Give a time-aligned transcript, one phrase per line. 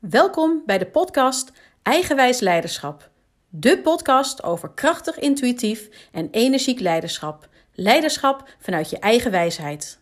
[0.00, 1.52] Welkom bij de podcast
[1.82, 3.10] Eigenwijs Leiderschap.
[3.48, 7.48] De podcast over krachtig, intuïtief en energiek leiderschap.
[7.72, 10.00] Leiderschap vanuit je eigen wijsheid.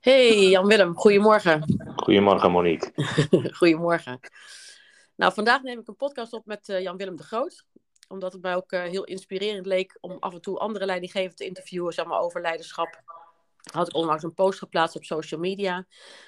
[0.00, 1.64] Hey Jan-Willem, goedemorgen.
[1.96, 2.92] Goedemorgen Monique.
[3.58, 4.20] goedemorgen.
[5.16, 7.64] Nou, vandaag neem ik een podcast op met uh, Jan-Willem de Groot.
[8.08, 11.44] Omdat het mij ook uh, heel inspirerend leek om af en toe andere leidinggevenden te
[11.44, 13.02] interviewen zeg maar, over leiderschap
[13.72, 15.86] had ik onlangs een post geplaatst op social media,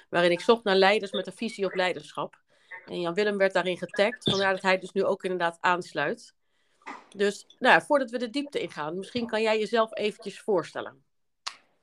[0.09, 2.39] waarin ik zocht naar leiders met een visie op leiderschap.
[2.85, 6.35] En Jan Willem werd daarin getagd, vandaar dat hij dus nu ook inderdaad aansluit.
[7.15, 11.03] Dus nou, voordat we de diepte ingaan, misschien kan jij jezelf eventjes voorstellen.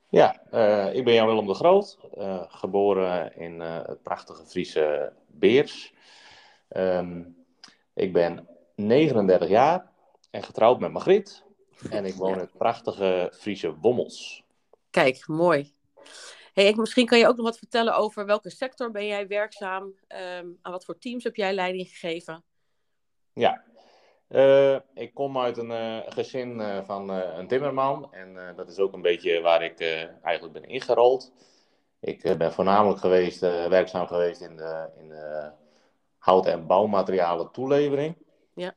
[0.09, 5.13] Ja, uh, ik ben Jan Willem de Groot, uh, geboren in uh, het prachtige Friese
[5.27, 5.93] Beers.
[6.69, 7.37] Um,
[7.93, 9.91] ik ben 39 jaar
[10.31, 11.43] en getrouwd met Margriet.
[11.89, 14.43] En ik woon in het prachtige Friese Wommels.
[14.89, 15.73] Kijk, mooi.
[16.53, 19.83] Hey, misschien kan je ook nog wat vertellen over welke sector ben jij werkzaam?
[19.83, 22.43] Um, aan wat voor teams heb jij leiding gegeven?
[23.33, 23.63] Ja,
[24.29, 28.13] uh, ik kom uit een uh, gezin uh, van een timmerman.
[28.13, 29.79] En dat is ook een beetje waar ik
[30.23, 31.33] eigenlijk ben ingerold.
[31.99, 35.51] Ik ben voornamelijk geweest, werkzaam geweest in de, in de
[36.17, 38.15] hout- en bouwmaterialen toelevering.
[38.55, 38.73] Ja.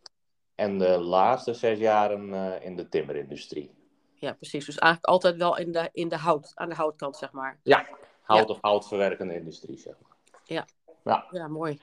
[0.55, 3.80] En de laatste zes jaren in de timmerindustrie
[4.22, 4.64] ja, precies.
[4.64, 7.58] Dus eigenlijk altijd wel in de, in de hout, aan de houtkant, zeg maar.
[7.62, 7.88] Ja,
[8.22, 10.16] hout- of houtverwerkende industrie, zeg maar.
[10.44, 10.66] Ja,
[11.04, 11.26] ja.
[11.30, 11.80] ja mooi.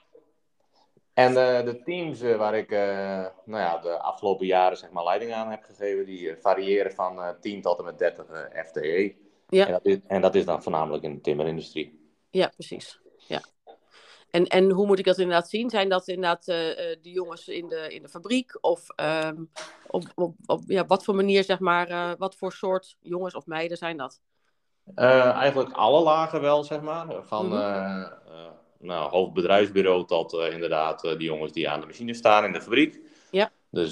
[1.13, 2.79] En uh, de teams uh, waar ik uh,
[3.45, 7.61] nou ja, de afgelopen jaren zeg maar, leiding aan heb gegeven, die variëren van 10
[7.61, 8.25] tot en met 30
[8.65, 9.15] FTE.
[9.49, 9.65] Ja.
[9.65, 12.13] En dat, is, en dat is dan voornamelijk in de timmerindustrie.
[12.29, 12.99] Ja, precies.
[13.27, 13.41] Ja.
[14.31, 15.69] En, en hoe moet ik dat inderdaad zien?
[15.69, 16.55] Zijn dat inderdaad uh,
[17.01, 18.57] de jongens in de, in de fabriek?
[18.61, 18.85] Of
[19.25, 19.49] um,
[19.87, 23.45] op, op, op ja, wat voor manier, zeg maar, uh, wat voor soort jongens of
[23.45, 24.21] meiden zijn dat?
[24.95, 27.23] Uh, eigenlijk alle lagen wel, zeg maar.
[27.23, 28.11] Van mm -hmm.
[28.79, 32.99] nou, hoofdbedrijfsbureau tot inderdaad die jongens die aan de machine staan in de fabriek.
[33.31, 33.51] Ja.
[33.71, 33.91] Dus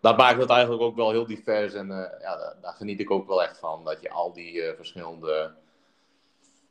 [0.00, 1.74] dat maakt het eigenlijk ook wel heel divers.
[1.74, 1.86] En
[2.20, 3.84] ja, daar, daar, geniet ik ook wel echt van.
[3.84, 5.54] Dat je al die verschillende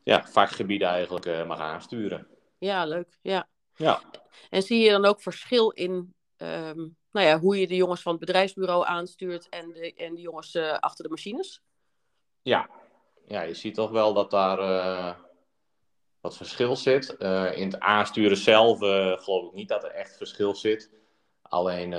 [0.02, 2.26] ja, vakgebieden eigenlijk mag aansturen.
[2.62, 3.18] Ja, leuk.
[3.22, 3.48] Ja.
[3.74, 4.02] ja.
[4.50, 8.12] En zie je dan ook verschil in um, nou ja, hoe je de jongens van
[8.12, 11.62] het bedrijfsbureau aanstuurt en de, en de jongens uh, achter de machines?
[12.42, 12.70] Ja.
[13.26, 15.14] ja, je ziet toch wel dat daar uh,
[16.20, 17.16] wat verschil zit.
[17.18, 18.78] Uh, in het aansturen zelf
[19.22, 20.90] geloof ik niet dat er echt verschil zit.
[21.42, 21.90] Alleen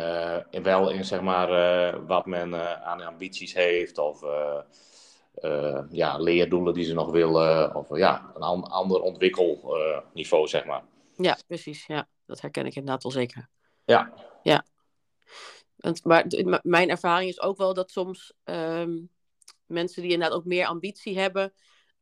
[0.63, 4.21] wel in zeg maar, wat men aan ambities heeft of
[5.89, 7.75] ja, leerdoelen die ze nog willen.
[7.75, 10.83] Of ja, een an ander ontwikkelniveau, zeg maar.
[11.15, 11.85] Ja, precies.
[11.85, 13.49] Ja, dat herken ik inderdaad wel zeker.
[13.85, 14.13] Ja.
[14.43, 14.65] Ja.
[15.75, 16.25] Want, maar
[16.61, 19.09] mijn ervaring is ook wel dat soms um,
[19.65, 21.53] mensen die inderdaad ook meer ambitie hebben,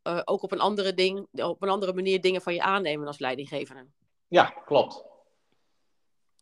[0.03, 3.20] uh, ook op een andere ding, op een andere manier dingen van je aannemen als
[3.20, 3.88] leidinggevende.
[4.28, 5.03] Ja, klopt.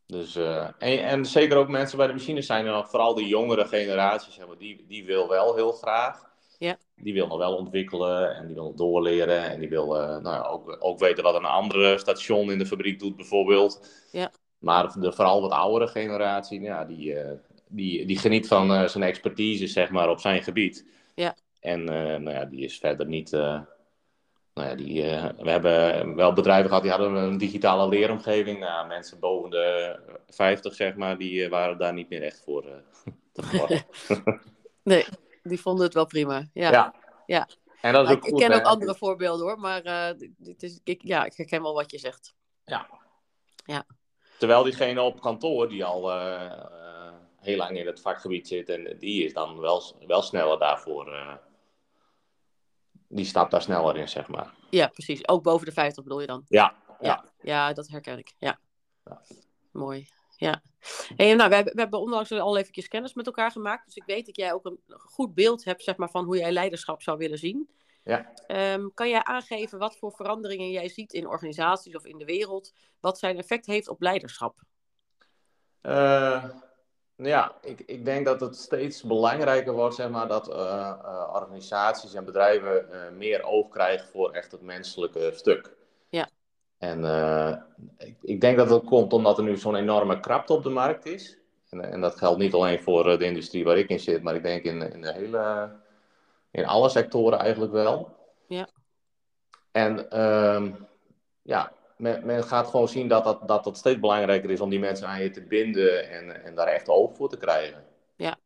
[0.06, 3.28] Dus, uh, en, en, zeker ook mensen bij de machines zijn er nog, vooral de
[3.28, 6.29] jongere generatie, zeg maar, die, die wil wel heel graag.
[6.60, 6.78] Ja.
[6.96, 9.50] Die wil nog wel ontwikkelen en die wil doorleren.
[9.50, 12.66] En die wil uh, nou ja, ook, ook weten wat een andere station in de
[12.66, 13.90] fabriek doet, bijvoorbeeld.
[14.12, 14.32] Ja.
[14.58, 17.32] Maar de vooral wat oudere generatie, ja, die, uh,
[17.68, 20.86] die, die geniet van uh, zijn expertise, zeg maar, op zijn gebied.
[21.16, 21.36] Ja.
[21.60, 23.32] En nou ja, die is verder niet.
[23.32, 23.66] nou
[24.54, 25.02] ja, die,
[25.38, 28.60] we hebben wel bedrijven gehad die hadden een digitale leeromgeving.
[28.60, 32.66] Nou, mensen boven de 50, zeg maar, die waren daar niet meer echt voor
[33.32, 33.86] te verwachten.
[34.84, 35.06] nee.
[35.50, 36.48] Die vonden het wel prima.
[36.54, 36.72] Ja.
[36.72, 36.94] Ja.
[37.26, 37.48] ja.
[37.82, 38.58] En dat is Maar ook ik goed, ken hè?
[38.58, 41.98] ook andere voorbeelden hoor, maar uh, dit is, ik, ja, ik herken wel wat je
[41.98, 42.36] zegt.
[42.66, 42.88] Ja.
[43.66, 43.86] Ja.
[44.38, 48.98] Terwijl diegene op kantoor die al uh, uh, heel lang in het vakgebied zit, en
[49.00, 51.40] die is dan wel, wel sneller daarvoor.
[53.08, 54.54] die stapt daar sneller in, zeg maar.
[54.70, 55.28] Ja, precies.
[55.28, 56.46] Ook boven de 50 bedoel je dan?
[56.48, 56.76] Ja.
[57.00, 57.26] Ja, ja.
[57.42, 58.34] ja dat herken ik.
[58.38, 58.60] Ja.
[59.06, 59.22] ja.
[59.72, 60.08] Mooi.
[60.36, 60.62] Ja.
[61.16, 63.86] Hey, nou, we, hebben, we hebben onlangs al eventjes kennis met elkaar gemaakt.
[63.86, 66.52] Dus ik weet dat jij ook een goed beeld hebt zeg maar, van hoe jij
[66.52, 67.70] leiderschap zou willen zien.
[68.04, 68.34] Ja.
[68.74, 72.74] Um, kan jij aangeven wat voor veranderingen jij ziet in organisaties of in de wereld,
[73.00, 74.56] wat zijn effect heeft op leiderschap?
[75.82, 76.44] Uh,
[77.16, 82.14] ja, ik, ik denk dat het steeds belangrijker wordt zeg maar, dat uh, uh, organisaties
[82.14, 85.78] en bedrijven meer oog krijgen voor echt het menselijke stuk.
[86.80, 87.56] En uh,
[87.98, 91.06] ik, ik, denk dat dat komt omdat er nu zo'n enorme krapte op de markt
[91.06, 91.38] is.
[91.70, 94.44] En, en, dat geldt niet alleen voor de industrie waar ik in zit, maar ik
[94.44, 95.72] denk in, in de hele,
[96.52, 98.16] in alle sectoren eigenlijk wel.
[98.48, 98.70] Ja.
[99.72, 100.66] En uh,
[101.42, 104.80] ja, men, men, gaat gewoon zien dat dat, dat dat steeds belangrijker is om die
[104.80, 107.86] mensen aan je te binden en, en daar echt oog voor te krijgen.
[108.16, 108.38] Ja.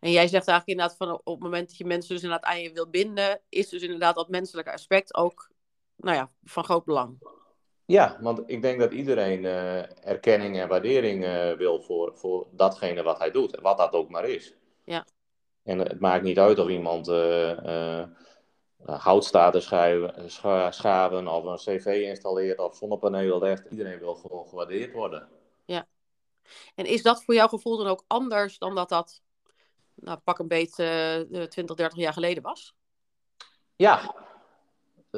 [0.00, 2.60] En jij zegt eigenlijk inderdaad van op het moment dat je mensen dus inderdaad aan
[2.60, 5.50] je wil binden, is dus inderdaad dat menselijke aspect ook
[6.00, 7.18] nou ja, van groot belang.
[7.84, 13.02] Ja, want ik denk dat iedereen uh, erkenning en waardering uh, wil voor, voor datgene
[13.02, 13.60] wat hij doet.
[13.60, 14.54] Wat dat ook maar is.
[14.84, 15.06] Ja.
[15.62, 18.02] En het maakt niet uit of iemand uh,
[18.84, 20.30] houtstaten schuiven,
[20.72, 23.70] schaven of een cv installeert of zonnepanelen legt.
[23.70, 25.28] Iedereen wil gewoon gewaardeerd worden.
[25.64, 25.86] Ja.
[26.74, 29.22] En is dat voor jouw gevoel dan ook anders dan dat dat,
[29.94, 32.74] nou, pak een beetje 20, 30 jaar geleden was?
[33.76, 34.14] Ja.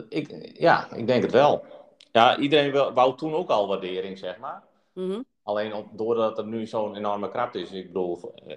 [0.08, 1.64] Ik, ja, ik denk het wel.
[2.12, 4.62] Ja, iedereen wou toen ook al waardering, zeg maar.
[4.92, 5.22] Mhm.
[5.42, 7.72] Alleen op, doordat er nu zo'n enorme krapte is.
[7.72, 8.56] Ik bedoel, eh,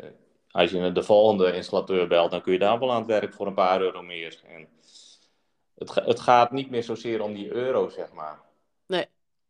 [0.51, 3.47] als je de volgende installateur belt, dan kun je daar wel aan het werk voor
[3.47, 4.41] een paar euro meer.
[4.47, 4.67] En
[5.75, 8.39] het, het gaat niet meer zozeer om die euro, zeg maar.
[8.87, 9.05] Nee.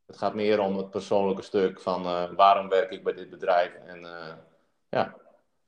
[0.06, 3.74] Het gaat meer om het persoonlijke stuk van uh, waarom werk ik bij dit bedrijf
[3.74, 4.34] en uh,
[4.90, 5.16] ja,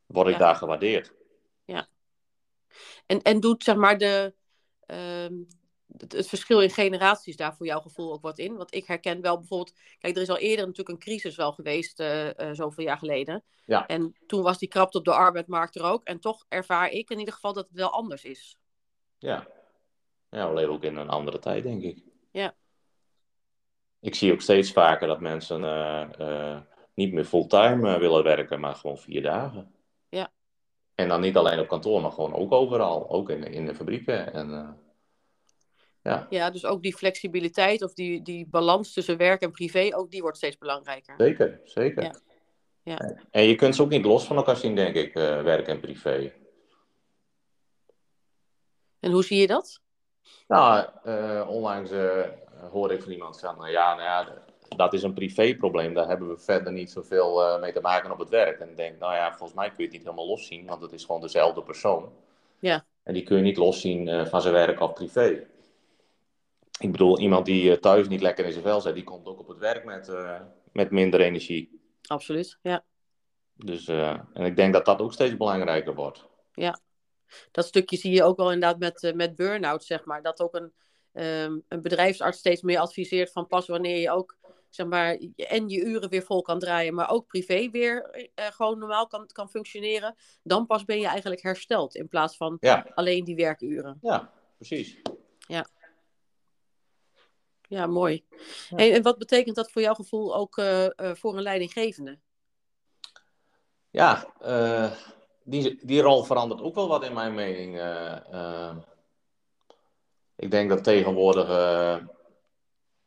[0.06, 0.40] word ik Ja.
[0.40, 1.16] daar gewaardeerd.
[3.06, 4.34] En, en doet zeg maar de,
[4.86, 5.34] ehm,
[5.98, 8.56] het, het verschil in generaties daar voor jouw gevoel ook wat in?
[8.56, 12.00] Want ik herken wel bijvoorbeeld, kijk, er is al eerder natuurlijk een crisis wel geweest,
[12.00, 13.44] eh, zoveel jaar geleden.
[13.66, 13.88] Ja.
[13.88, 16.04] En toen was die krapte op de arbeidsmarkt er ook.
[16.04, 18.58] En toch ervaar ik in ieder geval dat het wel anders is.
[19.18, 19.48] Ja.
[20.30, 22.04] ja, we leven ook in een andere tijd, denk ik.
[22.32, 22.56] Ja.
[24.00, 26.60] Ik zie ook steeds vaker dat mensen eh,
[26.94, 29.76] niet meer fulltime willen werken, maar gewoon vier dagen.
[30.10, 30.32] Ja.
[30.96, 33.10] En dan niet alleen op kantoor, maar gewoon ook overal.
[33.10, 34.34] Ook in, in de fabrieken.
[34.34, 34.78] En,
[36.08, 40.12] ja, Ja, dus ook die flexibiliteit of die, die balans tussen werk en privé, ook
[40.12, 41.14] die wordt steeds belangrijker.
[41.18, 42.04] zeker, zeker.
[42.04, 42.14] Ja.
[42.88, 43.16] Ja.
[43.32, 45.80] En je kunt ze ook niet los van elkaar zien, denk ik, eh, werk en
[45.80, 46.34] privé.
[49.00, 49.82] En hoe zie je dat?
[50.48, 52.22] Nou, eh, onlangs eh,
[52.72, 54.44] hoorde ik van iemand van, nou ja, nou ja,
[54.76, 55.94] dat is een privéprobleem.
[55.94, 58.60] Daar hebben we verder niet zoveel mee te maken op het werk.
[58.60, 60.92] En ik denk, nou ja, volgens mij kun je het niet helemaal loszien, want het
[60.92, 62.12] is gewoon dezelfde persoon.
[62.60, 62.86] Ja.
[63.04, 65.48] En die kun je niet loszien van zijn werk of privé.
[66.80, 69.40] Ik bedoel, iemand die eh, thuis niet lekker in zijn vel zit, die komt ook
[69.40, 70.42] op het werk met, eh,
[70.72, 71.82] met minder energie.
[72.02, 72.86] Absoluut, ja.
[73.56, 76.26] Dus, eh, en ik denk dat dat ook steeds belangrijker wordt.
[77.52, 80.22] Dat stukje zie je ook wel inderdaad met, met burn-out, zeg maar.
[80.22, 80.74] Dat ook een,
[81.14, 84.38] ehm, een bedrijfsarts steeds meer adviseert van pas wanneer je ook,
[84.70, 89.08] zeg maar, en je uren weer vol kan draaien, maar ook privé weer gewoon normaal
[89.08, 90.16] kan, kan functioneren.
[90.44, 93.98] Dan pas ben je eigenlijk hersteld in plaats van Ja, alleen die werkuren.
[94.02, 95.02] ja precies.
[95.38, 95.66] Ja,
[97.70, 98.26] mooi.
[98.70, 98.76] Ja.
[98.76, 102.20] Hey, en wat betekent dat voor jouw gevoel ook eh, eh, voor een leidinggevende?
[103.90, 104.92] Ja, eh,
[105.44, 107.76] die, die rol verandert ook wel wat in mijn mening.
[110.36, 111.48] ik denk dat tegenwoordig,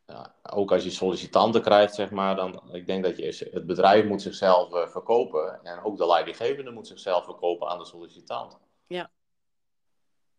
[0.05, 4.05] ja, ook als je sollicitanten krijgt, zeg maar, dan, ik denk dat je, het bedrijf
[4.05, 8.57] moet zichzelf verkopen en ook de leidinggevende moet zichzelf verkopen aan de sollicitant.
[8.87, 9.11] Ja.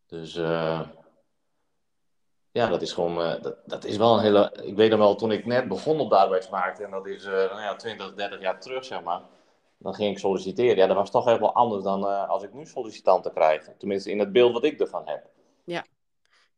[0.06, 0.34] Dus
[2.52, 5.14] ja, dat is gewoon, eh, dat, dat is wel een hele, ik weet nog wel,
[5.14, 8.40] toen ik net begon op de arbeidsmarkt, en dat is eh, nou ja, 20, 30
[8.40, 9.22] jaar terug, zeg maar.
[9.78, 10.76] Dan ging ik solliciteren.
[10.76, 13.68] Ja, dat was toch echt wel anders dan eh, als ik nu sollicitanten krijg.
[13.78, 15.30] Tenminste, in het beeld wat ik ervan heb.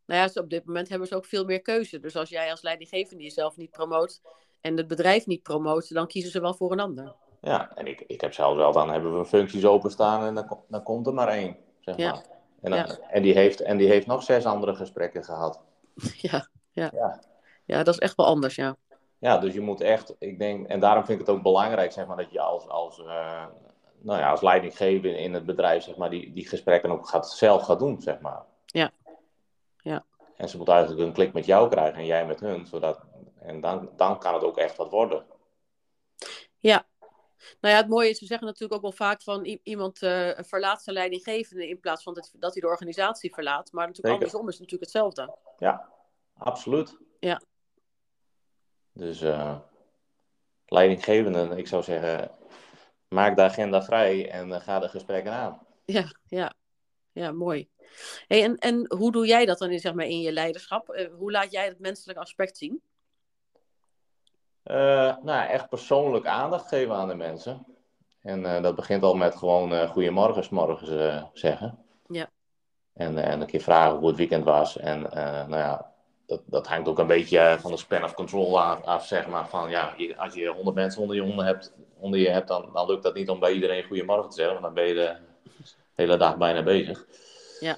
[0.06, 1.98] Nou ja, op dit moment hebben ze ook veel meer keuze.
[2.00, 4.20] Dus als jij als leidinggevende jezelf niet promoot
[4.60, 7.14] en het bedrijf niet promoot, dan kiezen ze wel voor een ander.
[7.40, 10.82] Ja, en ik, ik heb zelfs wel, dan hebben we functies openstaan en dan, dan
[10.82, 12.10] komt er maar één, zeg Ja.
[12.12, 12.24] maar.
[12.60, 12.98] En, dan- Ja.
[13.10, 15.60] en, die heeft, en die heeft nog zes andere gesprekken gehad.
[16.30, 16.90] ja, ja.
[16.92, 17.22] Ja.
[17.64, 18.76] ja, dat is echt wel anders, ja.
[19.18, 22.06] Ja, dus je moet echt, ik denk, en daarom vind ik het ook belangrijk, zeg
[22.06, 23.44] maar, dat je als, als, eh,
[24.00, 27.62] nou ja, als leidinggever in het bedrijf, zeg maar, die, die gesprekken ook gaat, zelf
[27.62, 28.42] gaat doen, zeg maar.
[28.66, 28.90] Ja.
[29.76, 30.04] Ja.
[30.36, 33.00] En ze moeten eigenlijk een klik met jou krijgen en jij met hun, zodat,
[33.40, 35.24] en dan, dan kan het ook echt wat worden.
[37.60, 40.82] Nou ja, het mooie is, we zeggen natuurlijk ook wel vaak van iemand eh, verlaat
[40.82, 43.72] zijn leidinggevende in plaats van dat, dat hij de organisatie verlaat.
[43.72, 44.34] Maar natuurlijk Zeker.
[44.34, 45.36] andersom is het natuurlijk hetzelfde.
[45.58, 45.88] Ja,
[46.34, 46.98] absoluut.
[47.20, 47.42] Ja.
[48.92, 49.58] Dus eh
[50.66, 52.30] leidinggevenden, ik zou zeggen,
[53.08, 55.66] maak de agenda vrij en eh, ga de gesprekken aan.
[55.84, 56.54] Ja, ja.
[57.12, 57.68] Ja, mooi.
[58.26, 61.08] Hey, en, en hoe doe jij dat dan in, zeg maar, in je leiderschap?
[61.16, 62.82] Hoe laat jij het menselijke aspect zien?
[64.64, 67.66] Eh, nou, ja, echt persoonlijk aandacht geven aan de mensen.
[68.22, 70.90] En eh, dat begint al met gewoon eh goedemorgen 's morgens
[71.32, 71.78] zeggen.
[72.08, 72.30] Ja.
[72.92, 74.78] En, en een keer vragen hoe het weekend was.
[74.78, 75.00] En
[75.48, 75.92] nou ja,
[76.26, 79.48] dat, dat hangt ook een beetje van de span of control af, af zeg maar.
[79.48, 82.86] Van, ja, als je 100 mensen onder je, onder hebt, onder je hebt, dan, dan
[82.86, 84.60] lukt dat niet om bij iedereen goedemorgen te zeggen.
[84.60, 85.16] Want dan ben je de
[85.94, 87.06] hele dag bijna bezig.
[87.60, 87.76] Ja.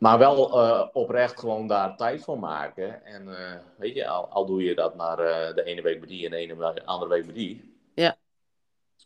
[0.00, 3.04] Maar wel eh, oprecht gewoon daar tijd voor maken.
[3.04, 6.08] En eh, weet je, al, al doe je dat maar eh, de ene week bij
[6.08, 7.74] die en de ene andere week bij die.
[7.94, 8.16] Ja.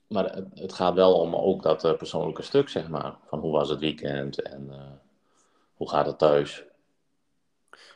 [0.08, 3.16] Maar het, het gaat wel om ook dat persoonlijke stuk, zeg maar.
[3.26, 4.70] Van hoe was het weekend en
[5.74, 6.64] hoe gaat het thuis?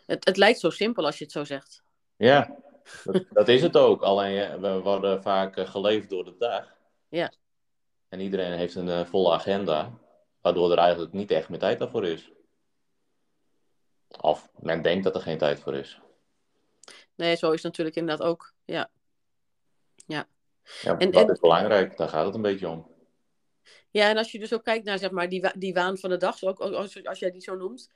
[0.07, 1.83] Het, het lijkt zo simpel als je het zo zegt.
[2.17, 2.57] Ja,
[3.05, 4.03] dat, dat is het ook.
[4.03, 6.75] Alleen we worden vaak geleefd door de dag.
[7.09, 7.33] Ja.
[8.09, 9.91] En iedereen heeft een uh, volle agenda,
[10.41, 12.31] waardoor er eigenlijk niet echt meer tijd daarvoor is.
[14.21, 16.01] Of men denkt dat er geen tijd voor is.
[17.15, 18.53] Nee, zo is het natuurlijk inderdaad ook.
[18.65, 18.91] Ja.
[20.07, 20.27] Ja.
[20.83, 22.87] Ja, en, dat is belangrijk, daar gaat het een beetje om.
[23.91, 26.17] Ja, en als je dus ook kijkt naar zeg maar, die, die waan van de
[26.17, 27.91] dag, ook als, als jij die zo noemt,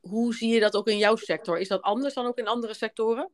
[0.00, 1.58] hoe zie je dat ook in jouw sector?
[1.58, 3.30] Is dat anders dan ook in andere sectoren?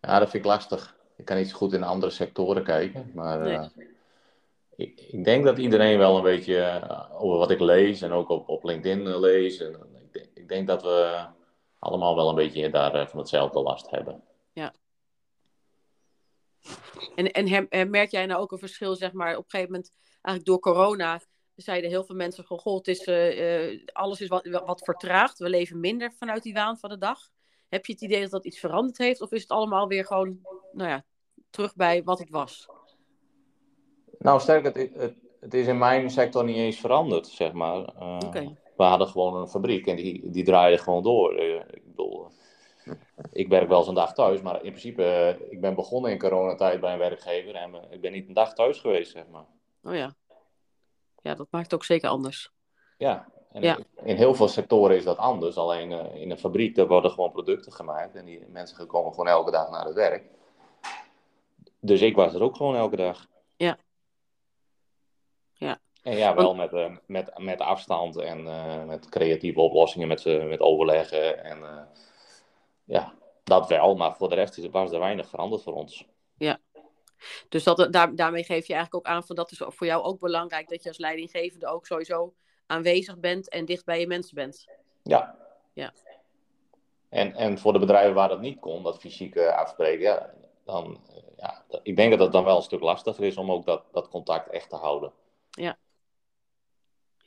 [0.00, 0.96] Ja, dat vind ik lastig.
[1.16, 3.52] Ik kan niet zo goed in andere sectoren kijken, maar nee.
[3.52, 3.66] uh,
[4.76, 8.28] ik, ik, denk dat iedereen wel een beetje uh, over wat ik lees en ook
[8.28, 9.60] op, op LinkedIn uh, lees.
[9.60, 9.76] En,
[10.48, 11.26] ik, denk, dat we
[11.78, 14.22] allemaal wel een beetje daar van hetzelfde last hebben.
[14.52, 14.72] Ja.
[17.14, 20.44] En, en merk jij nou ook een verschil, zeg maar, op een gegeven moment, eigenlijk
[20.44, 21.20] door corona,
[21.54, 23.08] zeiden heel veel mensen van, goh, het is,
[23.92, 25.38] alles is wat, wat vertraagd.
[25.38, 27.30] We leven minder vanuit die waan van de dag.
[27.68, 29.20] Heb je het idee dat dat iets veranderd heeft?
[29.20, 30.38] Of is het allemaal weer gewoon,
[30.72, 31.04] nou ja,
[31.50, 32.68] terug bij wat het was?
[34.18, 37.94] Nou, sterk, het, het, het is in mijn sector niet eens veranderd, zeg maar.
[38.00, 38.48] Uh,
[38.78, 41.40] We hadden gewoon een fabriek en die, die draaide gewoon door.
[41.40, 42.28] Uh, ik bedoel,
[43.32, 46.18] ik werk wel eens een dag thuis, maar in principe, uh, ik ben begonnen in
[46.18, 49.46] coronatijd bij een werkgever en ik ben niet een dag thuis geweest, zeg maar.
[49.82, 50.14] Oh ja.
[51.22, 52.52] Ja, dat maakt het ook zeker anders.
[52.98, 53.78] Ja, en ja.
[54.02, 55.56] in heel veel sectoren is dat anders.
[55.56, 58.14] Alleen in een fabriek, daar worden gewoon producten gemaakt.
[58.14, 60.24] En die mensen komen gewoon elke dag naar het werk.
[61.80, 63.26] Dus ik was er ook gewoon elke dag.
[63.56, 63.78] Ja.
[66.08, 66.14] Ja.
[66.14, 70.60] En ja, wel met, uh, met, met afstand en uh, met creatieve oplossingen, met, met
[70.60, 71.44] overleggen.
[71.44, 71.88] En
[72.84, 73.94] ja, dat wel.
[73.94, 76.06] Maar voor de rest was er weinig veranderd voor ons.
[76.36, 76.58] Ja.
[77.48, 80.18] Dus dat, daar, daarmee geef je eigenlijk ook aan van dat is voor jou ook
[80.18, 82.34] belangrijk dat je als leidinggevende ook sowieso
[82.66, 84.66] aanwezig bent en dicht bij je mensen bent.
[85.02, 85.36] Ja.
[85.72, 85.92] ja.
[87.08, 90.30] En, en voor de bedrijven waar dat niet kon, dat fysiek uh, afspreken, ja,
[90.64, 91.00] dan,
[91.36, 94.08] ja, ik denk dat het dan wel een stuk lastiger is om ook dat, dat
[94.08, 95.12] contact echt te houden.
[95.50, 95.76] Ja.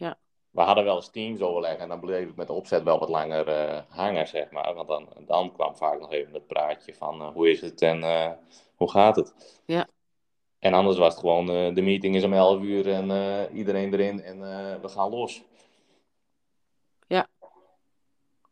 [0.02, 0.18] Ja.
[0.50, 3.10] We hadden wel eens teams overleg en dan bleef ik met de opzet wel wat
[3.10, 4.74] langer uh, hangen, zeg maar.
[4.74, 8.02] Want dan, dan kwam vaak nog even het praatje van hoe is het en
[8.76, 9.62] hoe gaat het.
[9.66, 9.88] Ja.
[10.62, 13.94] En anders was het gewoon, uh, de meeting is om 11 uur en uh, iedereen
[13.94, 15.44] erin en uh, we gaan los.
[17.08, 17.28] Ja,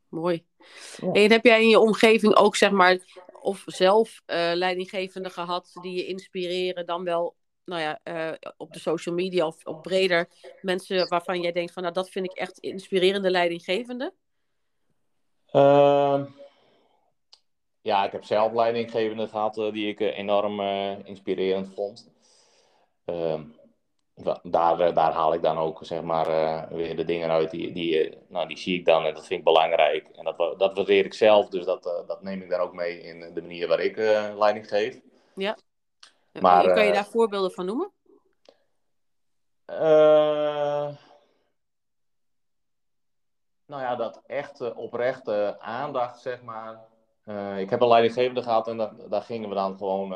[0.08, 0.46] mooi.
[0.98, 1.12] Ja.
[1.12, 2.98] En heb jij in je omgeving ook, zeg maar,
[3.42, 4.22] of zelf
[4.54, 7.36] leidinggevenden gehad die je inspireren, dan wel,
[7.70, 8.00] nou ja,
[8.58, 10.30] op de social media of op breder,
[10.62, 14.14] mensen waarvan jij denkt van, nou, dat vind ik echt inspirerende leidinggevende?
[15.46, 16.26] Ehm,
[17.82, 20.60] ja, ik heb zelf leidinggevenden gehad uh, die ik uh, enorm
[21.04, 22.12] inspirerend vond.
[23.06, 23.44] Ehm,
[24.44, 26.28] daar, daar haal ik dan ook zeg maar,
[26.70, 29.46] weer de dingen uit die, die, nou, die zie ik dan en dat vind ik
[29.46, 30.08] belangrijk.
[30.08, 33.34] En dat, dat waardeer ik zelf, dus dat, dat neem ik dan ook mee in
[33.34, 33.98] de manier waar ik
[34.38, 35.00] leiding geef.
[35.36, 35.58] Ja.
[36.32, 37.92] Maar, kan je daar voorbeelden van noemen?
[43.66, 46.86] nou ja, dat echte oprechte aandacht, zeg maar,
[47.26, 50.16] uh, ik heb een leidinggevende gehad en daar, daar gingen we dan gewoon,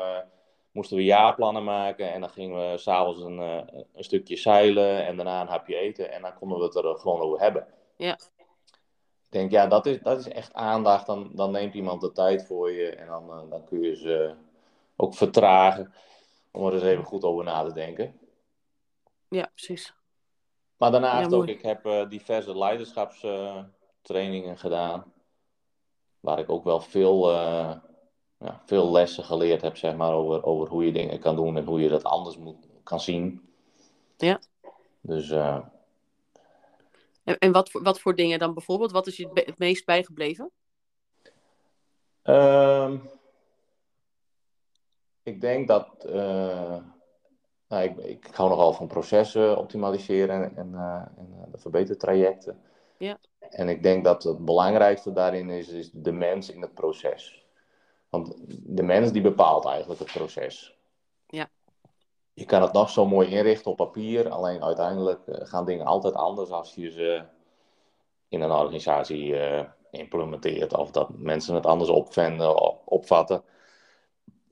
[0.72, 5.40] moesten we jaarplannen maken en dan gingen we s'avonds een, een stukje zeilen en daarna
[5.40, 7.66] een hapje eten en dan konden we het er gewoon over hebben.
[7.96, 8.18] Ja.
[9.24, 11.06] Ik denk, ja, dat is, dat is echt aandacht.
[11.06, 14.34] Dan, dan neemt iemand de tijd voor je en dan, dan kun je ze
[14.96, 15.94] ook vertragen
[16.50, 18.18] om er eens even goed over na te denken.
[19.28, 19.94] Ja, precies.
[20.76, 25.12] Maar daarnaast ja, ook, ik heb diverse leiderschapstrainingen gedaan
[26.20, 27.74] waar ik ook wel veel, uh,
[28.38, 31.64] ja, veel lessen geleerd heb, zeg maar, over, over hoe je dingen kan doen en
[31.64, 33.48] hoe je dat anders moet, kan zien.
[34.16, 34.40] Ja.
[35.00, 35.30] Dus.
[35.30, 35.60] Uh,
[37.24, 38.92] en en wat, voor, wat voor dingen dan bijvoorbeeld?
[38.92, 40.50] Wat is je het meest bijgebleven?
[42.24, 42.92] Uh,
[45.24, 45.88] ik denk dat.
[46.06, 46.76] Uh,
[47.68, 52.60] nou, ik, ik hou nogal van processen optimaliseren en, en de verbetertrajecten.
[52.98, 53.18] Ja.
[53.50, 57.44] En ik denk dat het belangrijkste daarin is, is de mens in het proces.
[58.08, 60.76] Want de mens die bepaalt eigenlijk het proces.
[61.26, 61.48] Ja.
[62.34, 66.14] Je kan het nog zo mooi inrichten op papier, alleen uiteindelijk eh, gaan dingen altijd
[66.14, 67.22] anders als je ze
[68.28, 70.76] in een organisatie uh, implementeert.
[70.76, 73.42] Of dat mensen het anders opvinden, opvatten.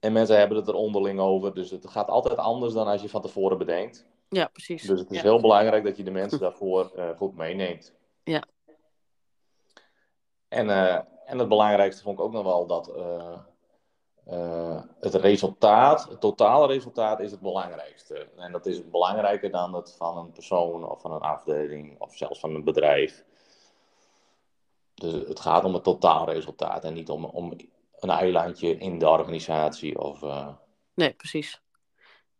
[0.02, 1.54] En mensen hebben het er onderling over.
[1.54, 4.06] Dus het gaat altijd anders dan als je van tevoren bedenkt.
[4.28, 4.82] Ja, precies.
[4.82, 7.92] Dus het is heel belangrijk dat je de mensen daarvoor uh, goed meeneemt.
[8.24, 8.42] Ja.
[10.48, 10.94] En, uh,
[11.24, 12.92] en het belangrijkste vond ik ook nog wel dat
[14.26, 18.28] uh, het resultaat, het totale resultaat, is het belangrijkste.
[18.36, 22.40] En dat is belangrijker dan het van een persoon of van een afdeling of zelfs
[22.40, 23.24] van een bedrijf.
[24.94, 27.52] Dus het gaat om het totaalresultaat en niet om, om
[28.02, 29.98] een eilandje in de organisatie.
[29.98, 30.48] Of, uh...
[30.94, 31.60] Nee, precies.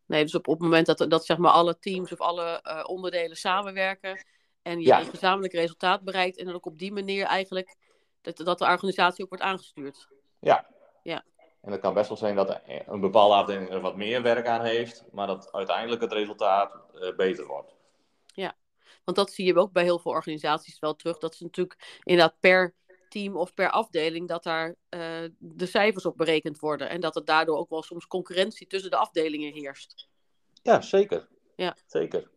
[0.07, 2.85] Nee, dus op, op het moment dat, dat zeg maar alle teams of alle uh,
[2.87, 4.25] onderdelen samenwerken
[4.63, 5.01] en je ja.
[5.01, 7.77] een gezamenlijk resultaat bereikt en dan ook op die manier eigenlijk
[8.21, 10.09] dat, dat de organisatie ook wordt aangestuurd.
[10.41, 10.67] Ja.
[11.03, 11.25] ja.
[11.61, 14.65] En het kan best wel zijn dat een bepaalde afdeling er wat meer werk aan
[14.65, 17.75] heeft, maar dat uiteindelijk het resultaat uh, beter wordt.
[18.27, 18.57] Ja,
[19.05, 22.37] want dat zie je ook bij heel veel organisaties wel terug, dat ze natuurlijk inderdaad
[22.41, 22.75] per
[23.13, 26.89] team of per afdeling, dat daar uh, de cijfers op berekend worden.
[26.89, 30.09] En dat er daardoor ook wel soms concurrentie tussen de afdelingen heerst.
[30.63, 31.29] Ja, zeker.
[31.57, 31.77] Ja.
[31.87, 32.31] Zeker.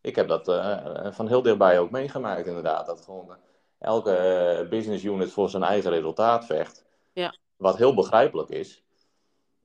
[0.00, 2.86] Ik heb dat uh, van heel dichtbij ook meegemaakt, inderdaad.
[2.86, 3.36] Dat gewoon
[3.78, 6.84] elke business unit voor zijn eigen resultaat vecht.
[7.12, 7.36] Ja.
[7.56, 8.82] Wat heel begrijpelijk is.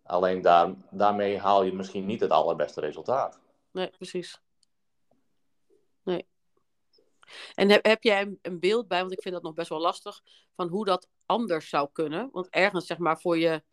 [0.04, 3.40] Alleen daar, daarmee haal je misschien niet het allerbeste resultaat.
[3.72, 4.42] Nee, precies.
[6.04, 6.28] Nee.
[7.54, 9.80] En heb, heb jij een, een, beeld bij, want ik vind dat nog best wel
[9.80, 10.22] lastig,
[10.56, 12.30] van hoe dat anders zou kunnen?
[12.32, 13.64] Want ergens, zeg maar, voor je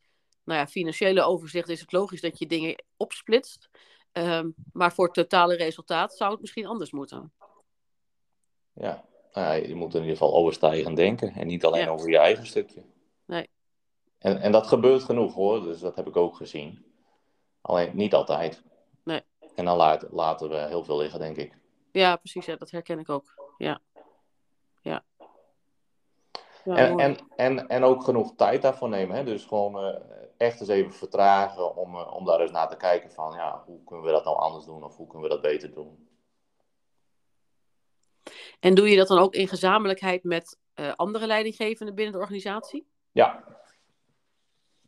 [0.44, 3.68] nou ja, financiële overzicht is het logisch dat je dingen opsplitst.
[4.12, 7.32] Um, maar voor het totale resultaat zou het misschien anders moeten.
[8.72, 11.90] Ja, nou ja je moet in ieder geval overstijgend denken en niet alleen ja.
[11.90, 12.82] over je eigen stukje.
[13.24, 13.48] Nee.
[14.18, 16.84] En, en dat gebeurt genoeg hoor, dus dat heb ik ook gezien.
[17.60, 18.62] Alleen niet altijd.
[19.04, 19.22] Nee.
[19.54, 21.58] En dan laat, laten we heel veel liggen, denk ik.
[21.92, 22.46] Ja, precies.
[22.46, 23.45] Ja, dat herken ik ook.
[23.56, 23.80] Ja.
[24.80, 25.04] Ja.
[26.64, 29.16] ja en, en, en, en ook genoeg tijd daarvoor nemen.
[29.16, 29.24] Hè?
[29.24, 29.94] Dus gewoon uh,
[30.36, 33.84] echt eens even vertragen om, uh, om daar eens naar te kijken van ja, hoe
[33.84, 36.08] kunnen we dat nou anders doen of hoe kunnen we dat beter doen.
[38.60, 42.86] En doe je dat dan ook in gezamenlijkheid met uh, andere leidinggevenden binnen de organisatie?
[43.12, 43.44] Ja.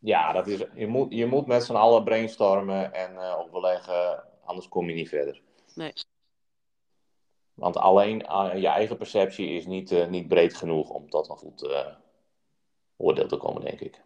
[0.01, 4.89] Ja, dat is, je, moet, je moet met z'n allen brainstormen en overleggen, anders kom
[4.89, 5.43] je niet verder.
[5.75, 5.93] Nee.
[7.59, 11.37] Want alleen uh, je eigen perceptie is niet, uh, niet breed genoeg om tot een
[11.37, 11.87] goed uh,
[12.97, 14.03] oordeel te komen, denk ik.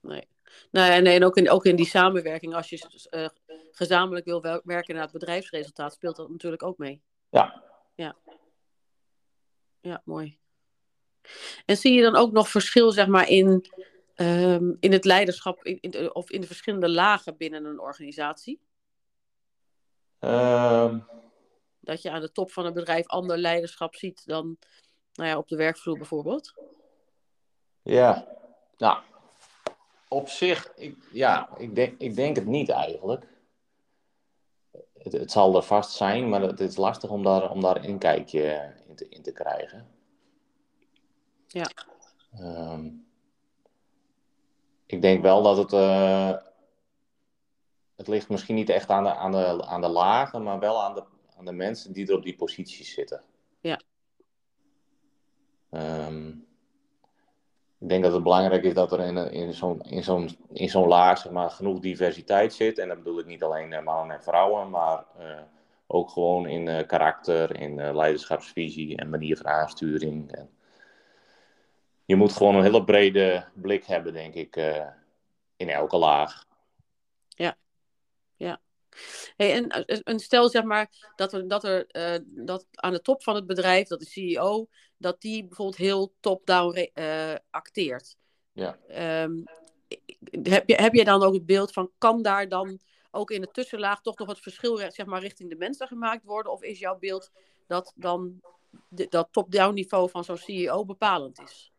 [0.00, 0.28] Nee.
[0.70, 3.30] Nou, nee, en ook in, ook in die samenwerking, als je
[3.70, 7.02] gezamenlijk wil werken naar het bedrijfsresultaat, speelt dat natuurlijk ook mee.
[7.30, 7.62] Ja.
[7.94, 8.16] Ja,
[9.80, 10.38] ja mooi.
[11.66, 13.64] En zie je dan ook nog verschil, zeg maar, in,
[14.16, 18.60] um, in het leiderschap in, in, of in de verschillende lagen binnen een organisatie?
[20.20, 20.94] Uh,
[21.88, 24.58] dat je aan de top van een bedrijf ander leiderschap ziet dan
[25.12, 26.54] nou ja, op de werkvloer bijvoorbeeld?
[27.82, 28.26] Ja,
[28.76, 29.02] nou,
[30.08, 33.26] op zich, ik, ja, ik denk, ik denk het niet eigenlijk.
[34.98, 37.84] Het, het zal er vast zijn, maar het is lastig om daar, om daar een
[37.84, 39.88] inkijkje in te, in te krijgen.
[41.46, 41.70] Ja.
[42.40, 43.06] Um,
[44.86, 45.72] ik denk wel dat het.
[45.72, 46.36] Uh,
[47.96, 50.94] het ligt misschien niet echt aan de, aan, de, aan de lagen, maar wel aan
[50.94, 51.02] de,
[51.38, 53.22] aan de mensen die er op die posities zitten.
[53.60, 53.80] Ja.
[55.70, 56.46] Um,
[57.78, 60.88] ik denk dat het belangrijk is dat er in, in zo'n in zo'n in zo'n
[60.88, 62.78] laag zeg maar, genoeg diversiteit zit.
[62.78, 65.40] En dat bedoel ik niet alleen mannen en vrouwen, maar uh,
[65.86, 70.32] ook gewoon in uh, karakter, in leiderschapsvisie en manier van aansturing.
[70.32, 70.50] En
[72.04, 74.56] je moet gewoon een hele brede blik hebben, denk ik,
[75.56, 76.46] in elke laag.
[79.36, 79.52] Ja, ja.
[79.52, 83.22] Hey, en, en stel zeg maar dat er, dat er uh, dat aan de top
[83.22, 88.16] van het bedrijf, dat de CEO, dat die bijvoorbeeld heel top-down uh, acteert.
[88.52, 88.78] Ja.
[89.22, 89.44] Um,
[90.42, 92.78] heb, je, heb je dan ook het beeld van, kan daar dan
[93.10, 96.52] ook in de tussenlaag toch nog het verschil zeg maar, richting de mensen gemaakt worden?
[96.52, 97.30] Of is jouw beeld
[97.66, 98.40] dat dan
[98.88, 101.72] de, dat top-down niveau van zo'n CEO bepalend is?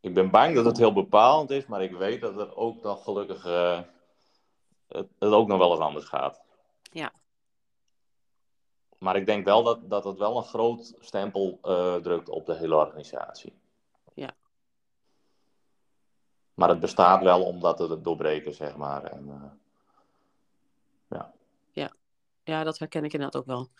[0.00, 3.04] Ik ben bang dat het heel bepalend is, maar ik weet dat er ook nog
[3.04, 3.80] gelukkig uh,
[4.88, 6.40] het, het, ook nog wel eens anders gaat.
[6.92, 7.12] Ja.
[8.98, 12.54] Maar ik denk wel dat, dat het wel een groot stempel uh, drukt op de
[12.54, 13.58] hele organisatie.
[14.14, 14.30] Ja.
[16.54, 19.04] Maar het bestaat wel omdat het doorbreken, zeg maar.
[19.04, 19.50] En, uh,
[21.08, 21.32] ja.
[21.72, 21.92] ja.
[22.44, 23.70] Ja, dat herken ik inderdaad ook wel.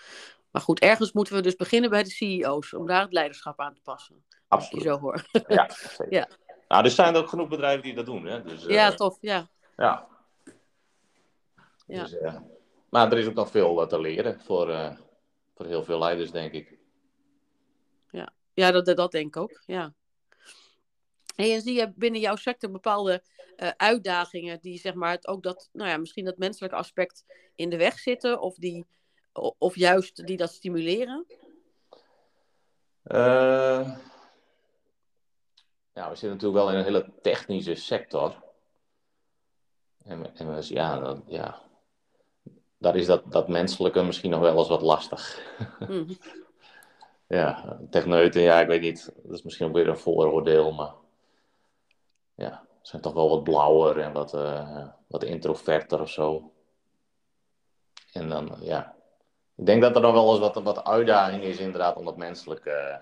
[0.50, 3.74] Maar goed, ergens moeten we dus beginnen bij de CEO's, om daar het leiderschap aan
[3.74, 4.24] te passen.
[4.48, 4.84] Absoluut.
[4.84, 5.24] Zo hoor.
[5.48, 6.12] Ja, zeker.
[6.12, 6.28] ja.
[6.68, 8.24] Nou, er zijn ook genoeg bedrijven die dat doen.
[8.24, 8.42] Hè?
[8.42, 9.18] Dus, uh, ja, tof.
[9.20, 9.48] Ja.
[9.76, 10.06] Ja.
[11.88, 12.02] Ja.
[12.02, 12.40] Dus, uh,
[12.88, 14.96] maar er is ook nog veel te leren voor, uh,
[15.54, 16.78] voor heel veel leiders, denk ik.
[18.10, 19.62] Ja, ja dat, dat denk ik ook.
[19.66, 19.94] Ja.
[21.34, 23.22] Hey, en zie je binnen jouw sector bepaalde
[23.56, 27.24] uh, uitdagingen die zeg maar het, ook dat, nou ja, misschien dat menselijke aspect
[27.54, 28.86] in de weg zitten of, die,
[29.58, 31.26] of juist die dat stimuleren?
[33.04, 33.96] Uh,
[35.92, 38.42] ja, we zitten natuurlijk wel in een hele technische sector.
[40.04, 41.67] En, en dus, ja, dat, ja,
[42.78, 45.42] daar is dat, dat menselijke misschien nog wel eens wat lastig.
[45.88, 46.06] Mm.
[47.38, 49.12] ja, techneuten, ja, ik weet niet.
[49.22, 50.92] Dat is misschien ook weer een vooroordeel, maar
[52.34, 56.52] ja, ze zijn toch wel wat blauwer en wat, uh, wat introverter of zo.
[58.12, 58.94] En dan, ja,
[59.54, 62.64] ik denk dat er dan wel eens wat, wat uitdaging is inderdaad om dat menselijk
[62.64, 62.96] uh,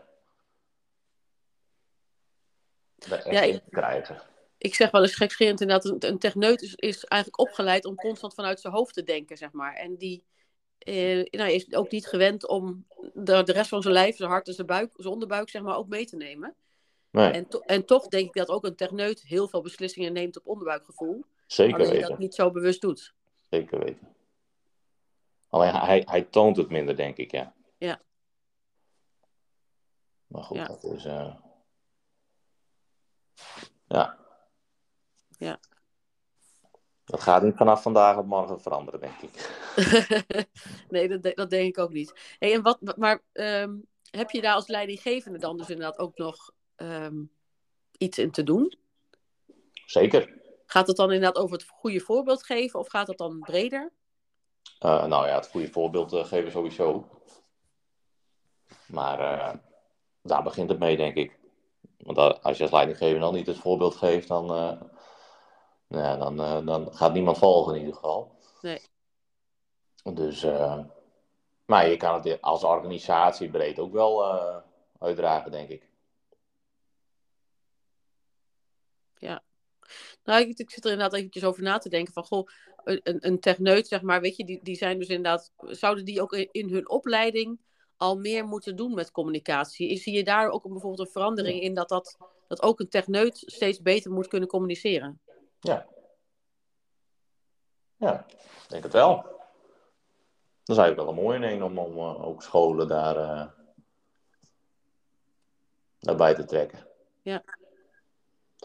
[3.24, 4.20] ja, ik, te krijgen.
[4.66, 8.34] Ik zeg wel eens gekscherend inderdaad, een, een techneut is, is eigenlijk opgeleid om constant
[8.34, 9.74] vanuit zijn hoofd te denken, zeg maar.
[9.74, 10.24] En die
[10.84, 14.48] uh, nou, is ook niet gewend om de, de rest van zijn lijf, zijn hart
[14.48, 16.54] en zijn buik, zijn onderbuik, zeg maar, ook mee te nemen.
[17.10, 17.30] Nee.
[17.30, 20.46] En, to en toch denk ik dat ook een techneut heel veel beslissingen neemt op
[20.46, 21.24] onderbuikgevoel.
[21.46, 22.08] Zeker weten.
[22.08, 23.14] dat niet zo bewust doet.
[23.50, 24.14] Zeker weten.
[25.48, 27.54] Alleen hij, hij toont het minder, denk ik, ja.
[27.78, 28.00] Ja.
[30.26, 30.66] Maar goed, ja.
[30.66, 31.04] dat is...
[31.04, 31.34] Uh...
[33.88, 34.25] Ja.
[35.38, 35.60] Ja.
[37.06, 39.50] Dat gaat niet vanaf vandaag op morgen veranderen, denk ik.
[40.88, 42.36] nee, dat, dat denk ik ook niet.
[42.38, 46.50] Hey, en wat, maar um, heb je daar als leidinggevende dan dus inderdaad ook nog
[46.76, 47.30] um,
[47.98, 48.78] iets in te doen?
[49.86, 50.40] Zeker.
[50.66, 53.92] Gaat het dan inderdaad over het goede voorbeeld geven of gaat het dan breder?
[54.84, 57.08] Uh, nou ja, het goede voorbeeld uh, geven sowieso.
[58.86, 59.54] Maar uh,
[60.22, 61.38] daar begint het mee, denk ik.
[61.96, 64.78] Want als je als leidinggever dan niet het voorbeeld geeft, dan,
[65.88, 68.38] ja, dan, dan gaat niemand volgen in ieder geval.
[68.60, 68.80] Nee.
[70.14, 70.42] Dus,
[71.64, 74.24] maar je kan het als organisatie breed ook wel
[74.98, 75.88] uitdragen, denk ik.
[79.14, 79.42] Ja.
[80.24, 82.48] Nou, ik, ik, zit er inderdaad eventjes over na te denken van, goh,
[82.84, 86.32] een, een techneut, zeg maar, weet je, die, die zijn dus inderdaad, zouden die ook
[86.32, 87.60] in hun opleiding
[87.96, 89.96] al meer moeten doen met communicatie?
[89.96, 92.16] Zie je daar ook bijvoorbeeld een verandering in dat, dat,
[92.48, 95.20] dat ook een techneut steeds beter moet kunnen communiceren?
[95.66, 95.86] Ja.
[97.96, 99.14] Ja, ik denk het wel.
[100.62, 103.46] Dat is eigenlijk wel een mooie in om, om uh, ook scholen daar, uh,
[105.98, 106.86] daarbij te trekken.
[107.22, 107.42] Ja.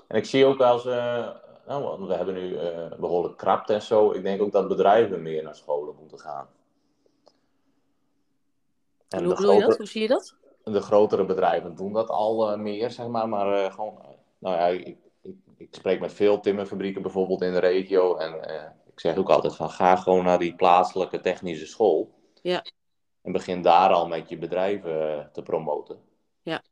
[0.07, 1.29] En ik zie ook als, uh,
[1.65, 2.57] nou, we hebben nu
[2.99, 4.11] behoorlijk krapte en zo.
[4.11, 6.49] Ik denk ook dat bedrijven meer naar scholen moeten gaan.
[9.07, 9.77] En, en hoe bedoel je dat?
[9.77, 10.35] Hoe zie je dat?
[10.63, 13.29] De grotere bedrijven doen dat al meer, zeg maar.
[13.29, 14.01] Maar gewoon,
[14.37, 14.97] nou ja, ik,
[15.61, 18.15] ik, spreek met veel timmerfabrieken bijvoorbeeld in de regio.
[18.15, 18.33] En
[18.91, 22.13] ik zeg ook altijd van, ga gewoon naar die plaatselijke technische school.
[22.41, 22.65] Ja.
[23.21, 25.99] En begin daar al met je bedrijven te promoten.
[26.41, 26.63] Ja.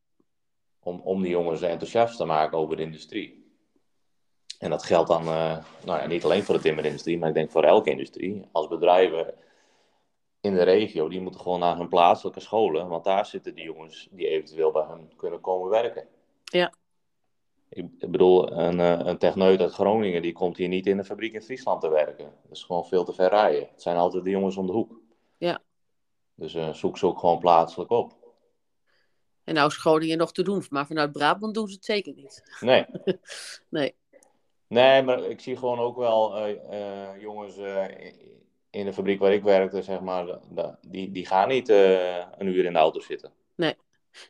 [0.80, 3.48] Om, om die jongens enthousiast te maken over de industrie.
[4.60, 7.52] En dat geldt dan uh, nou ja, niet alleen voor de timmerindustrie, maar ik denk
[7.52, 8.48] voor elke industrie.
[8.52, 9.34] Als bedrijven
[10.42, 14.08] in de regio, die moeten gewoon naar hun plaatselijke scholen, want daar zitten die jongens
[14.12, 16.08] die eventueel bij hen kunnen komen werken.
[16.44, 16.74] Ja.
[17.70, 21.34] Ik, bedoel, een, uh, een techneut uit Groningen, die komt hier niet in een fabriek
[21.34, 22.26] in Friesland te werken.
[22.44, 23.68] Dat is gewoon veel te ver rijden.
[23.72, 25.02] Het zijn altijd de jongens om de hoek.
[25.38, 25.62] Ja.
[26.36, 28.18] Dus uh, zoek ze ook gewoon plaatselijk op.
[29.44, 32.58] En nou is Groningen nog te doen, maar vanuit Brabant doen ze het zeker niet.
[32.60, 32.86] Nee.
[33.70, 33.96] nee.
[34.68, 37.58] Nee, maar ik zie gewoon ook wel uh, uh, jongens
[38.70, 40.40] in de fabriek waar ik werkte, zeg maar,
[40.82, 43.32] die, die gaan niet een uur in de auto zitten.
[43.56, 43.76] Nee.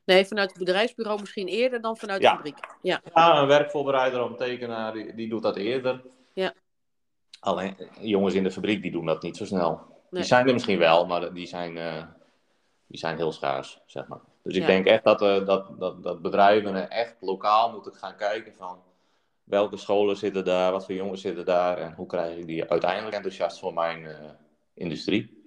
[0.06, 2.30] Nee, vanuit het bedrijfsbureau misschien eerder dan vanuit ja.
[2.30, 2.58] de fabriek.
[2.82, 3.02] Ja.
[3.14, 6.02] ja, een werkvoorbereider of een tekenaar, die, die doet dat eerder.
[6.34, 6.54] Ja.
[7.40, 9.70] Alleen jongens in de fabriek, die doen dat niet zo snel.
[9.70, 9.82] Nee.
[10.10, 11.74] Die zijn er misschien wel, maar die zijn,
[12.88, 14.20] die zijn heel schaars, zeg maar.
[14.44, 14.68] Dus ik ja.
[14.68, 18.80] denk echt dat, dat, dat, dat bedrijven echt lokaal moeten gaan kijken van
[19.50, 23.16] welke scholen zitten daar, wat voor jongens zitten daar en hoe krijg ik die uiteindelijk
[23.16, 24.16] enthousiast voor mijn uh,
[24.74, 25.39] industrie.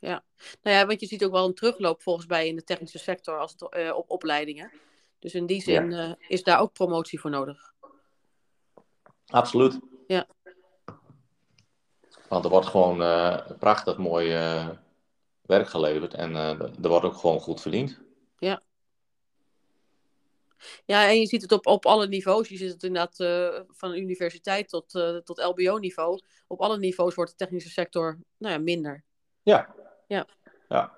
[0.00, 0.24] Ja.
[0.62, 3.38] Nou ja, want je ziet ook wel een terugloop volgens mij in de technische sector
[3.38, 4.72] als het, uh, op opleidingen.
[5.18, 6.08] Dus in die zin ja.
[6.08, 7.72] uh, is daar ook promotie voor nodig.
[9.26, 9.78] Absoluut.
[10.06, 10.26] Ja.
[12.28, 12.96] Want er wordt gewoon
[13.58, 14.28] prachtig mooi
[15.42, 18.00] werk geleverd en er wordt ook gewoon goed verdiend.
[18.38, 18.62] Ja.
[20.84, 22.48] Ja, en je ziet het op, op alle niveaus.
[22.48, 26.20] Je ziet het inderdaad uh, van universiteit tot, uh, tot LBO-niveau.
[26.46, 29.04] Op alle niveaus wordt de technische sector nou ja, minder.
[29.42, 29.74] Ja.
[30.10, 30.26] Ja.
[30.68, 30.92] ja.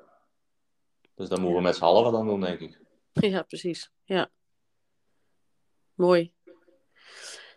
[1.14, 2.80] Dus dan moeten we met z'n allen wat aan doen, denk ik.
[3.12, 3.90] Ja, precies.
[4.04, 4.30] Ja.
[5.94, 6.32] Mooi.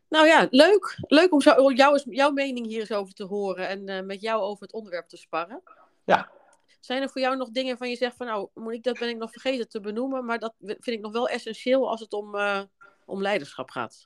[0.10, 0.96] Nou ja, leuk.
[1.08, 4.42] Leuk om zo, jou, jouw mening hier eens over te horen en uh, met jou
[4.42, 5.64] over het onderwerp te sparren.
[6.06, 6.32] Ja,
[6.80, 9.10] zijn er voor jou nog dingen van je zegt van nou, moet ik, dat ben
[9.10, 12.36] ik nog vergeten te benoemen, maar dat vind ik nog wel essentieel als het om,
[12.36, 12.62] uh,
[13.06, 14.04] om leiderschap gaat?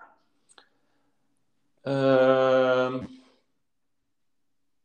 [1.84, 3.04] Uh,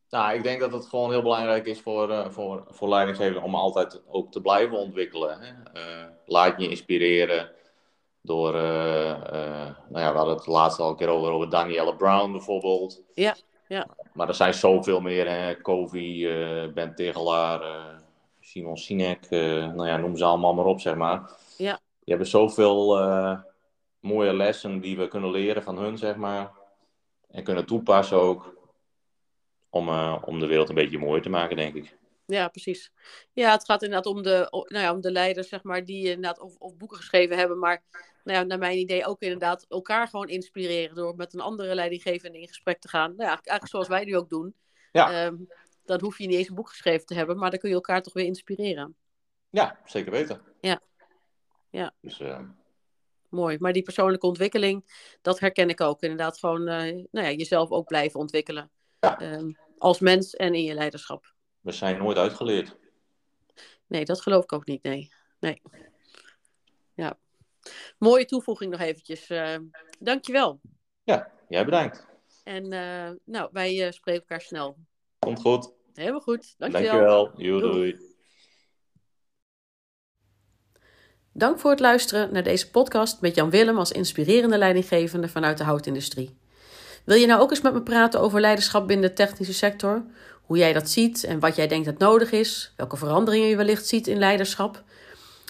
[0.09, 3.55] nou, ik denk dat het gewoon heel belangrijk is voor, uh, voor, voor leidinggevers om
[3.55, 5.39] altijd ook te blijven ontwikkelen.
[5.39, 5.51] Hè?
[5.51, 7.51] Uh, laat je inspireren
[8.21, 13.01] door, nou ja, we hadden het laatst al een keer over, over Danielle Brown bijvoorbeeld.
[13.13, 13.35] Ja.
[13.67, 13.87] Ja.
[14.13, 15.61] Maar er zijn zoveel meer, hè.
[15.61, 16.27] Kovi,
[16.73, 17.61] Ben Tegelaar,
[18.39, 21.31] Simon Sinek, nou ja, noem ze allemaal maar op, zeg maar.
[21.57, 21.73] Ja.
[21.73, 22.97] Die hebben zoveel
[23.99, 26.51] mooie lessen die we kunnen leren van hun, zeg maar.
[27.31, 28.53] En kunnen toepassen ook.
[29.75, 29.89] Om,
[30.23, 31.97] om de wereld een beetje mooier te maken, denk ik.
[32.25, 32.91] Ja, precies.
[33.33, 36.39] Ja, het gaat inderdaad om de, nou ja, om de leiders, zeg maar, die inderdaad
[36.39, 37.83] of, of boeken geschreven hebben, maar
[38.23, 42.39] nou ja, naar mijn idee ook inderdaad elkaar gewoon inspireren door met een andere leidinggevende
[42.39, 43.09] in gesprek te gaan.
[43.09, 44.55] Nou ja, eigenlijk zoals wij nu ook doen.
[44.91, 45.25] Ja.
[45.25, 45.35] Ehm,
[45.85, 48.01] dan hoef je niet eens een boek geschreven te hebben, maar dan kun je elkaar
[48.01, 48.95] toch weer inspireren.
[49.49, 50.41] Ja, zeker weten.
[50.61, 50.81] Ja.
[51.69, 51.93] Ja.
[52.01, 52.39] Dus, uh...
[53.29, 53.57] Mooi.
[53.59, 54.85] Maar die persoonlijke ontwikkeling,
[55.21, 56.01] dat herken ik ook.
[56.01, 58.71] Inderdaad, gewoon uh, nou ja, jezelf ook blijven ontwikkelen.
[58.99, 59.33] Ja.
[59.33, 61.33] Um, als mens en in je leiderschap.
[61.59, 62.77] We zijn nooit uitgeleerd.
[63.87, 64.83] Nee, dat geloof ik ook niet.
[64.83, 65.09] Nee.
[65.39, 65.61] nee.
[66.93, 67.17] Ja.
[67.97, 69.29] Mooie toevoeging nog eventjes.
[69.29, 69.55] Uh,
[69.99, 70.61] dankjewel.
[71.03, 72.07] Ja, jij bedankt.
[72.43, 74.77] En uh, nou, wij uh, spreken elkaar snel.
[75.19, 75.73] Komt goed.
[75.93, 76.55] Helemaal goed.
[76.57, 76.91] Dankjewel.
[76.91, 77.41] Dankjewel.
[77.41, 77.97] Jo, doei.
[81.31, 85.63] Dank voor het luisteren naar deze podcast met Jan Willem als inspirerende leidinggevende vanuit de
[85.63, 86.43] houtindustrie.
[87.05, 90.03] Wil je nou ook eens met me praten over leiderschap binnen de technische sector?
[90.41, 92.73] Hoe jij dat ziet en wat jij denkt dat nodig is?
[92.75, 94.83] Welke veranderingen je wellicht ziet in leiderschap?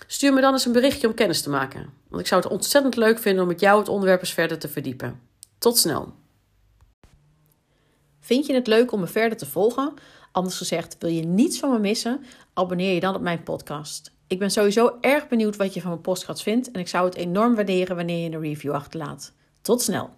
[0.07, 1.89] Stuur me dan eens een berichtje om kennis te maken.
[2.07, 4.67] Want ik zou het ontzettend leuk vinden om met jou het onderwerp eens verder te
[4.67, 5.19] verdiepen.
[5.57, 6.13] Tot snel.
[8.19, 9.93] Vind je het leuk om me verder te volgen?
[10.31, 12.25] Anders gezegd, wil je niets van me missen?
[12.53, 14.11] Abonneer je dan op mijn podcast.
[14.27, 17.15] Ik ben sowieso erg benieuwd wat je van mijn podcast vindt en ik zou het
[17.15, 19.33] enorm waarderen wanneer je een review achterlaat.
[19.61, 20.09] Tot snel.